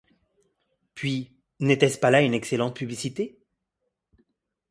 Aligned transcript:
Puis, 0.95 1.31
n'était-ce 1.59 1.99
pas 1.99 2.09
là 2.09 2.21
une 2.23 2.33
excellente 2.33 2.75
publicité? 2.75 3.37